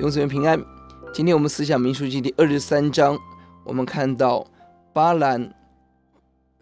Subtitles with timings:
[0.00, 0.58] 弟兄姊妹平安。
[1.12, 3.18] 今天我们思想民数记第二十三章，
[3.66, 4.46] 我们看到
[4.94, 5.54] 巴兰，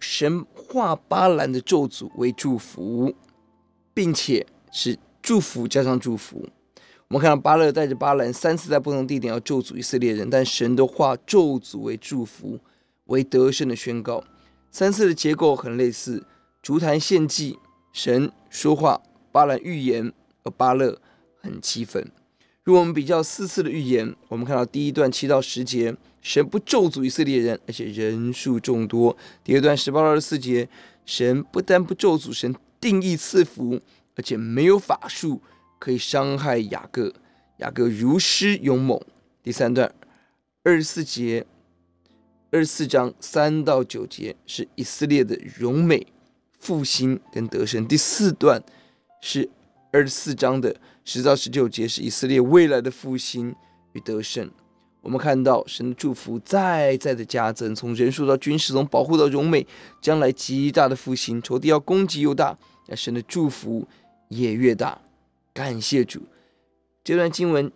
[0.00, 3.14] 神化巴兰的咒诅为祝福，
[3.95, 6.48] 并且是祝福加上祝福。
[7.06, 12.59] 我们看到巴勒带着巴兰三次在不同地点要咒诅以色列人，但神都化咒诅为祝福，
[13.05, 14.24] 为得胜的宣告。
[14.73, 16.27] 三次的结构很类似：
[16.60, 17.56] 竹坛献祭，
[17.92, 19.00] 神说话，
[19.30, 21.00] 巴兰预言，而巴勒
[21.41, 22.10] 很气愤。
[22.68, 30.68] 如果我们比较四次的预言，我们看到第一段七到十节，神不咒诅以色列人，而且人数众多；第二段十八到二十四节，
[31.06, 33.80] 神不但不咒诅，神定义赐福，
[34.16, 35.40] 而且没有法术
[35.78, 37.10] 可以伤害雅各，
[37.56, 39.00] 雅各如狮勇猛。
[39.42, 39.90] 第三段
[40.62, 41.46] 二十四节。
[42.50, 46.06] 二十四章三到九节是以色列的荣美、
[46.59, 47.88] 复兴跟得胜。
[47.88, 48.62] 第四段
[49.23, 49.48] 是
[49.90, 53.54] 二十四章的十到十九节，是以色列未来的复兴
[53.92, 54.50] 与得胜。
[55.00, 59.66] 我们看到神的祝福再再的加增，从人数到军事，从保护到荣美，
[60.00, 61.40] 将来极大的复兴。
[61.40, 63.86] 仇敌要攻击又大，那神的祝福
[64.28, 65.00] 也越大。
[65.54, 66.22] 感谢主，
[67.03, 67.70] 这段经文。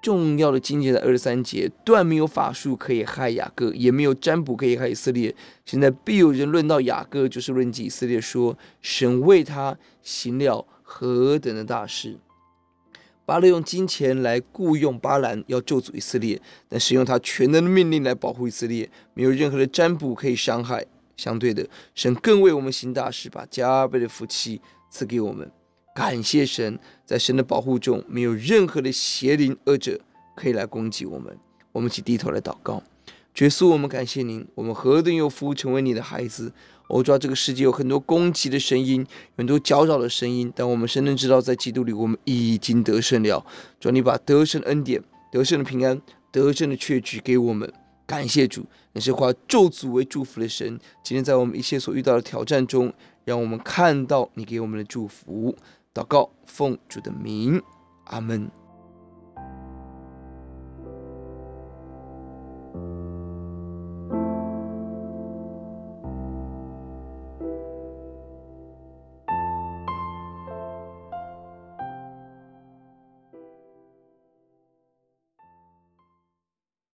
[0.00, 5.34] 重要的经节在二十三节，断没有法术可以害雅各，也没有占卜可以害以色列。
[5.64, 12.16] 现在必有人论到雅各，就是论及以色列，说神为他行了何等的大事。
[13.26, 20.86] 巴勒用金钱来雇佣巴兰，要咒诅以色列，但是用他全能的命令来保护以色列，没有任何的占卜可以伤害。
[21.14, 25.50] 相对的，神更为我们行大事，把加倍的福气赐给我们。
[25.94, 30.00] 感谢神，在神的保护中，没有任何的邪灵恶者
[30.34, 31.36] 可以来攻击我们。
[31.72, 32.82] 我们一起低头来祷告，
[33.44, 36.52] 耶稣，我们感谢您，我们何等有福，成为你的孩子。
[36.88, 43.44] 我知道这个世界有很多攻击的声音，很多搅扰的声音，但我们深深知道，在基督里，我们已经得胜了。
[43.78, 45.00] 主，你把得胜的恩典、
[45.30, 46.00] 得胜的平安、
[46.32, 47.72] 得胜的确据给我们。
[48.06, 50.78] 感谢主，你是化咒诅为祝福的神。
[51.04, 52.92] 今天在我们一切所遇到的挑战中，
[53.24, 55.54] 让我们看到你给我们的祝福。
[55.94, 57.62] 祷告，奉主的名，
[58.06, 58.50] 阿门。